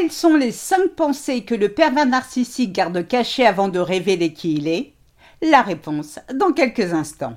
[0.00, 4.54] Quelles sont les cinq pensées que le pervers narcissique garde cachées avant de révéler qui
[4.54, 4.94] il est?
[5.42, 7.36] La réponse dans quelques instants.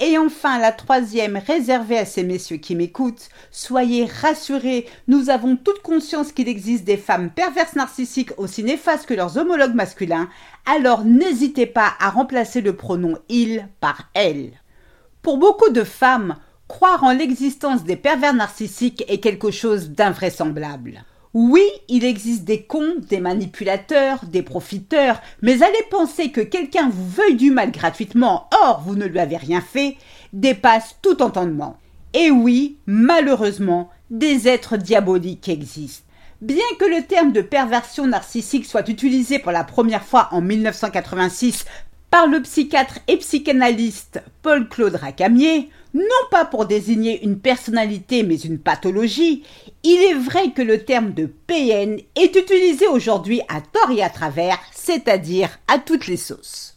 [0.00, 5.82] Et enfin, la troisième, réservée à ces messieurs qui m'écoutent, soyez rassurés, nous avons toute
[5.82, 10.28] conscience qu'il existe des femmes perverses narcissiques aussi néfastes que leurs homologues masculins,
[10.66, 14.50] alors n'hésitez pas à remplacer le pronom il par elle.
[15.22, 21.04] Pour beaucoup de femmes, croire en l'existence des pervers narcissiques est quelque chose d'invraisemblable.
[21.34, 27.08] Oui, il existe des cons, des manipulateurs, des profiteurs, mais allez penser que quelqu'un vous
[27.08, 29.96] veuille du mal gratuitement, or vous ne lui avez rien fait,
[30.32, 31.76] dépasse tout entendement.
[32.12, 36.04] Et oui, malheureusement, des êtres diaboliques existent.
[36.40, 41.64] Bien que le terme de perversion narcissique soit utilisé pour la première fois en 1986
[42.14, 48.60] par le psychiatre et psychanalyste Paul-Claude Racamier, non pas pour désigner une personnalité mais une
[48.60, 49.42] pathologie,
[49.82, 54.10] il est vrai que le terme de PN est utilisé aujourd'hui à tort et à
[54.10, 56.73] travers, c'est-à-dire à toutes les sauces.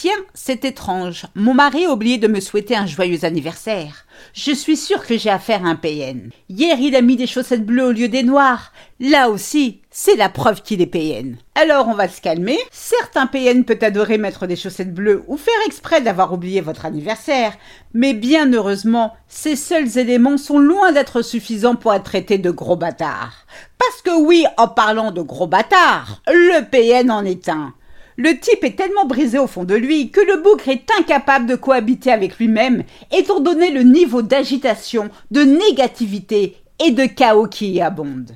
[0.00, 1.26] Tiens, c'est étrange.
[1.34, 4.06] Mon mari a oublié de me souhaiter un joyeux anniversaire.
[4.32, 6.30] Je suis sûre que j'ai affaire à un PN.
[6.48, 8.72] Hier, il a mis des chaussettes bleues au lieu des noires.
[9.00, 11.36] Là aussi, c'est la preuve qu'il est PN.
[11.56, 12.58] Alors, on va se calmer.
[12.70, 16.86] Certes, un PN peut adorer mettre des chaussettes bleues ou faire exprès d'avoir oublié votre
[16.86, 17.54] anniversaire.
[17.92, 22.76] Mais bien heureusement, ces seuls éléments sont loin d'être suffisants pour être traités de gros
[22.76, 23.46] bâtards.
[23.78, 27.74] Parce que oui, en parlant de gros bâtards, le PN en est un.
[28.20, 31.54] Le type est tellement brisé au fond de lui que le bougre est incapable de
[31.54, 32.82] cohabiter avec lui-même,
[33.16, 38.32] étant donné le niveau d'agitation, de négativité et de chaos qui y abonde.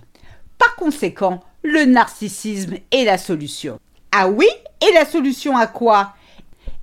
[0.56, 3.80] Par conséquent, le narcissisme est la solution.
[4.12, 4.46] Ah oui
[4.88, 6.12] Et la solution à quoi?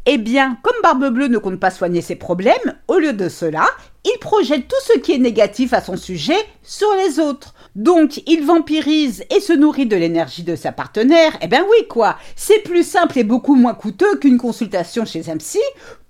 [0.06, 3.66] Eh bien, comme Barbe Bleue ne compte pas soigner ses problèmes, au lieu de cela,
[4.04, 7.54] il projette tout ce qui est négatif à son sujet sur les autres.
[7.76, 11.38] Donc, il vampirise et se nourrit de l'énergie de sa partenaire.
[11.42, 12.18] Eh ben oui, quoi.
[12.36, 15.60] C'est plus simple et beaucoup moins coûteux qu'une consultation chez un psy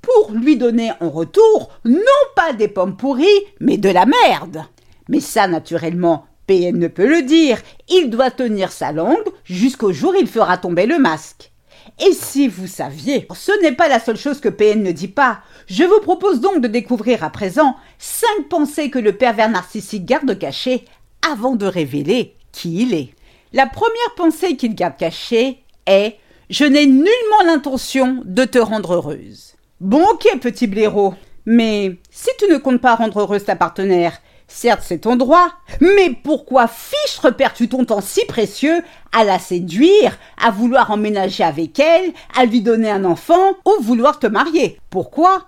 [0.01, 2.01] pour lui donner en retour non
[2.35, 3.27] pas des pommes pourries,
[3.59, 4.63] mais de la merde.
[5.09, 7.61] Mais ça, naturellement, PN ne peut le dire.
[7.89, 11.51] Il doit tenir sa langue jusqu'au jour où il fera tomber le masque.
[11.99, 15.39] Et si vous saviez, ce n'est pas la seule chose que PN ne dit pas.
[15.67, 20.37] Je vous propose donc de découvrir à présent cinq pensées que le pervers narcissique garde
[20.37, 20.85] cachées
[21.27, 23.09] avant de révéler qui il est.
[23.53, 26.17] La première pensée qu'il garde cachée est
[26.49, 29.55] Je n'ai nullement l'intention de te rendre heureuse.
[29.79, 31.13] Bon, ok, petit blaireau.
[31.45, 35.49] Mais si tu ne comptes pas rendre heureuse ta partenaire, certes c'est ton droit,
[35.79, 38.81] mais pourquoi fichtre perds-tu ton temps si précieux
[39.11, 44.19] à la séduire, à vouloir emménager avec elle, à lui donner un enfant ou vouloir
[44.19, 44.79] te marier?
[44.89, 45.45] Pourquoi?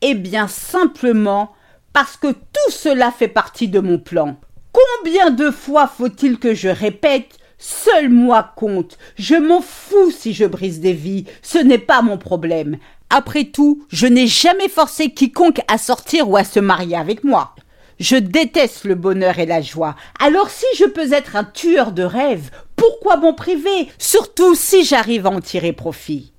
[0.00, 1.52] Eh bien simplement
[1.92, 4.36] parce que tout cela fait partie de mon plan.
[4.76, 8.98] Combien de fois faut-il que je répète Seul moi compte.
[9.16, 11.24] Je m'en fous si je brise des vies.
[11.40, 12.76] Ce n'est pas mon problème.
[13.08, 17.54] Après tout, je n'ai jamais forcé quiconque à sortir ou à se marier avec moi.
[18.00, 19.96] Je déteste le bonheur et la joie.
[20.20, 23.88] Alors si je peux être un tueur de rêves, pourquoi m'en priver?
[23.96, 26.34] Surtout si j'arrive à en tirer profit.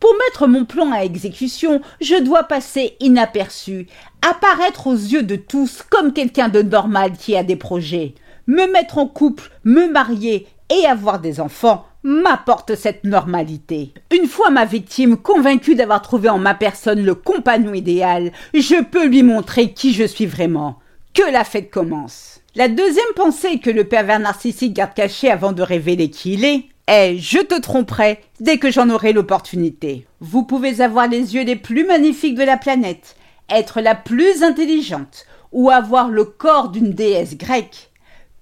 [0.00, 3.88] Pour mettre mon plan à exécution, je dois passer inaperçu,
[4.28, 8.14] apparaître aux yeux de tous comme quelqu'un de normal qui a des projets.
[8.46, 13.92] Me mettre en couple, me marier et avoir des enfants m'apporte cette normalité.
[14.12, 19.06] Une fois ma victime convaincue d'avoir trouvé en ma personne le compagnon idéal, je peux
[19.06, 20.78] lui montrer qui je suis vraiment.
[21.12, 22.40] Que la fête commence.
[22.54, 26.64] La deuxième pensée que le pervers narcissique garde cachée avant de révéler qui il est,
[26.88, 30.06] eh, je te tromperai dès que j'en aurai l'opportunité.
[30.20, 33.16] Vous pouvez avoir les yeux les plus magnifiques de la planète,
[33.50, 37.90] être la plus intelligente, ou avoir le corps d'une déesse grecque.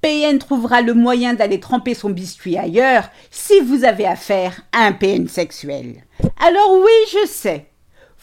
[0.00, 4.92] PN trouvera le moyen d'aller tremper son biscuit ailleurs si vous avez affaire à un
[4.92, 6.04] PN sexuel.
[6.46, 7.66] Alors oui, je sais.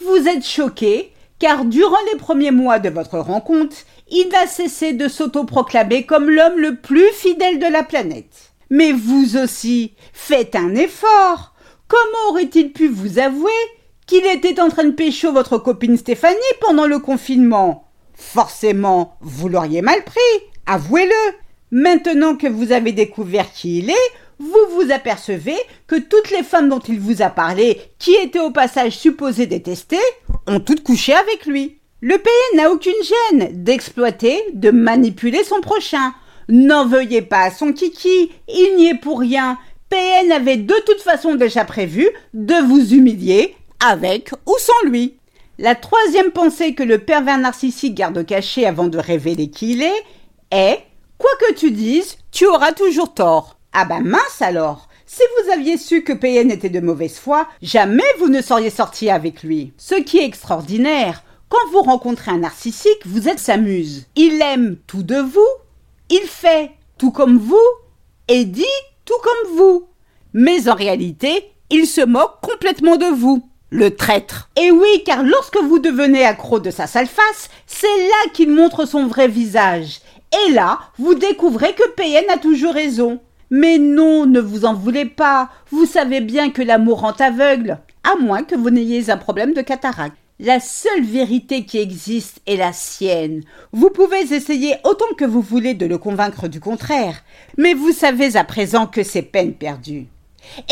[0.00, 3.76] Vous êtes choqué, car durant les premiers mois de votre rencontre,
[4.08, 8.53] il n'a cessé de s'autoproclamer comme l'homme le plus fidèle de la planète.
[8.70, 11.54] Mais vous aussi, faites un effort.
[11.88, 13.50] Comment aurait-il pu vous avouer
[14.06, 17.88] qu'il était en train de pécho votre copine Stéphanie pendant le confinement?
[18.14, 20.20] Forcément, vous l'auriez mal pris,
[20.66, 21.34] avouez-le.
[21.70, 25.56] Maintenant que vous avez découvert qui il est, vous vous apercevez
[25.86, 29.98] que toutes les femmes dont il vous a parlé, qui étaient au passage supposées détester,
[30.46, 31.78] ont toutes couché avec lui.
[32.00, 36.14] Le PN n'a aucune gêne d'exploiter, de manipuler son prochain.
[36.48, 39.58] N'en veuillez pas à son kiki, il n'y est pour rien.
[39.88, 43.54] PN avait de toute façon déjà prévu de vous humilier,
[43.84, 45.14] avec ou sans lui.
[45.58, 50.02] La troisième pensée que le pervers narcissique garde cachée avant de révéler qui il est
[50.50, 50.80] est
[51.18, 53.56] Quoi que tu dises, tu auras toujours tort.
[53.72, 58.02] Ah ben mince alors Si vous aviez su que PN était de mauvaise foi, jamais
[58.18, 59.72] vous ne seriez sorti avec lui.
[59.78, 64.06] Ce qui est extraordinaire, quand vous rencontrez un narcissique, vous êtes sa muse.
[64.16, 65.40] Il aime tout de vous,
[66.14, 67.56] il fait tout comme vous,
[68.28, 68.64] et dit
[69.04, 69.88] tout comme vous.
[70.32, 73.42] Mais en réalité, il se moque complètement de vous.
[73.70, 74.48] Le traître.
[74.56, 78.86] Et oui, car lorsque vous devenez accro de sa sale face, c'est là qu'il montre
[78.86, 79.98] son vrai visage.
[80.46, 83.20] Et là, vous découvrez que PN a toujours raison.
[83.50, 85.48] Mais non, ne vous en voulez pas.
[85.72, 87.78] Vous savez bien que l'amour rend aveugle.
[88.04, 90.16] À moins que vous n'ayez un problème de cataracte.
[90.40, 93.44] La seule vérité qui existe est la sienne.
[93.70, 97.22] Vous pouvez essayer autant que vous voulez de le convaincre du contraire,
[97.56, 100.08] mais vous savez à présent que c'est peine perdue.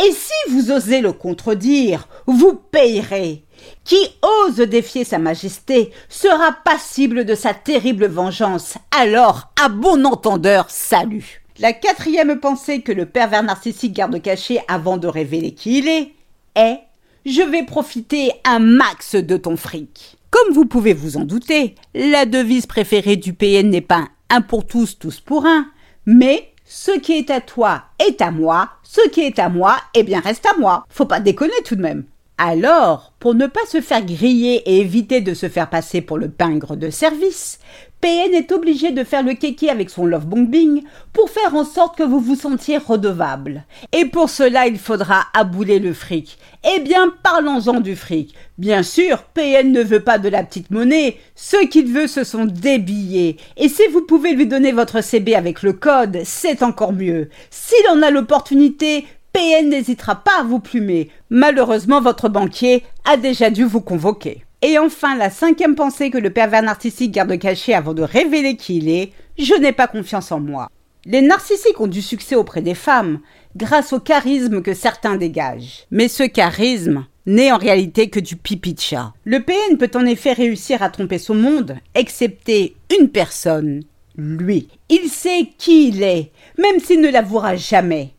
[0.04, 3.44] Et si vous osez le contredire, vous payerez.
[3.84, 8.78] Qui ose défier sa majesté sera passible de sa terrible vengeance.
[8.90, 11.44] Alors, à bon entendeur, salut.
[11.60, 16.12] La quatrième pensée que le pervers narcissique garde cachée avant de révéler qui il est
[16.56, 16.80] est
[17.24, 20.16] je vais profiter un max de ton fric.
[20.30, 24.66] Comme vous pouvez vous en douter, la devise préférée du PN n'est pas un pour
[24.66, 25.66] tous, tous pour un,
[26.06, 30.02] mais ce qui est à toi est à moi, ce qui est à moi, eh
[30.02, 30.84] bien reste à moi.
[30.88, 32.04] Faut pas déconner tout de même.
[32.44, 36.28] Alors, pour ne pas se faire griller et éviter de se faire passer pour le
[36.28, 37.60] pingre de service,
[38.00, 41.96] PN est obligé de faire le kéké avec son love bombing pour faire en sorte
[41.96, 43.62] que vous vous sentiez redevable.
[43.92, 46.36] Et pour cela, il faudra abouler le fric.
[46.64, 48.34] Eh bien, parlons-en du fric.
[48.58, 51.18] Bien sûr, PN ne veut pas de la petite monnaie.
[51.36, 53.36] Ce qu'il veut, ce sont des billets.
[53.56, 57.28] Et si vous pouvez lui donner votre CB avec le code, c'est encore mieux.
[57.50, 61.08] S'il en a l'opportunité, PN n'hésitera pas à vous plumer.
[61.30, 64.44] Malheureusement, votre banquier a déjà dû vous convoquer.
[64.60, 68.76] Et enfin, la cinquième pensée que le pervers narcissique garde cachée avant de révéler qui
[68.76, 70.70] il est, je n'ai pas confiance en moi.
[71.06, 73.20] Les narcissiques ont du succès auprès des femmes
[73.56, 75.86] grâce au charisme que certains dégagent.
[75.90, 79.12] Mais ce charisme n'est en réalité que du pipi de chat.
[79.24, 83.82] Le PN peut en effet réussir à tromper son monde, excepté une personne,
[84.16, 84.68] lui.
[84.90, 88.12] Il sait qui il est, même s'il ne l'avouera jamais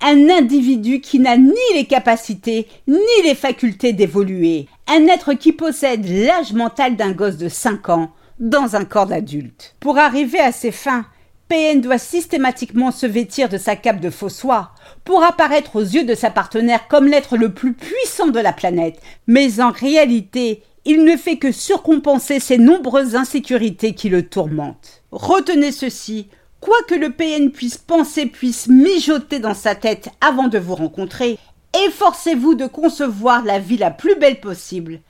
[0.00, 6.06] un individu qui n'a ni les capacités ni les facultés d'évoluer, un être qui possède
[6.08, 9.74] l'âge mental d'un gosse de 5 ans dans un corps d'adulte.
[9.80, 11.06] Pour arriver à ses fins,
[11.48, 14.72] PN doit systématiquement se vêtir de sa cape de faux soie
[15.04, 19.00] pour apparaître aux yeux de sa partenaire comme l'être le plus puissant de la planète,
[19.26, 25.02] mais en réalité, il ne fait que surcompenser ses nombreuses insécurités qui le tourmentent.
[25.10, 26.28] Retenez ceci,
[26.60, 31.38] Quoi que le PN puisse penser, puisse mijoter dans sa tête avant de vous rencontrer,
[31.86, 35.00] efforcez-vous de concevoir la vie la plus belle possible.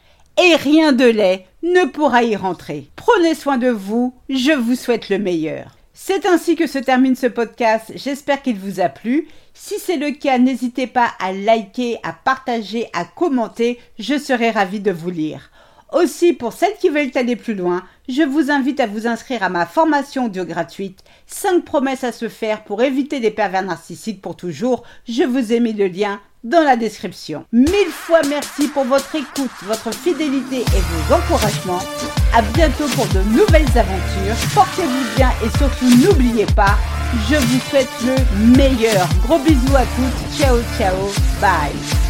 [0.43, 2.91] Et rien de laid ne pourra y rentrer.
[2.97, 5.77] Prenez soin de vous, je vous souhaite le meilleur.
[5.95, 9.29] C'est ainsi que se termine ce podcast, j'espère qu'il vous a plu.
[9.55, 14.81] Si c'est le cas, n'hésitez pas à liker, à partager, à commenter, je serai ravie
[14.81, 15.51] de vous lire.
[15.95, 19.49] Aussi, pour celles qui veulent aller plus loin, je vous invite à vous inscrire à
[19.49, 24.37] ma formation audio gratuite 5 promesses à se faire pour éviter les pervers narcissiques pour
[24.37, 24.83] toujours.
[25.09, 27.45] Je vous ai mis le lien dans la description.
[27.53, 31.83] Mille fois merci pour votre écoute, votre fidélité et vos encouragements.
[32.35, 34.37] À bientôt pour de nouvelles aventures.
[34.55, 36.77] Portez-vous bien et surtout n'oubliez pas,
[37.29, 39.09] je vous souhaite le meilleur.
[39.27, 40.39] Gros bisous à tous.
[40.39, 40.97] Ciao ciao.
[41.41, 42.06] Bye.